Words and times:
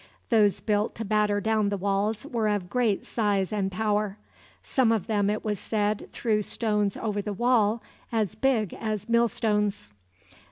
Those 0.29 0.61
built 0.61 0.95
to 0.95 1.05
batter 1.05 1.39
down 1.39 1.69
the 1.69 1.77
walls 1.77 2.25
were 2.25 2.47
of 2.47 2.71
great 2.71 3.05
size 3.05 3.53
and 3.53 3.71
power. 3.71 4.17
Some 4.63 4.91
of 4.91 5.05
them, 5.05 5.29
it 5.29 5.45
was 5.45 5.59
said, 5.59 6.09
threw 6.11 6.41
stones 6.41 6.97
over 6.97 7.21
the 7.21 7.33
wall 7.33 7.83
as 8.11 8.33
big 8.33 8.73
as 8.73 9.07
millstones. 9.07 9.93